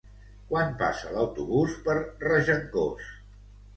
[0.53, 1.97] Quan passa l'autobús per
[2.27, 3.13] Regencós?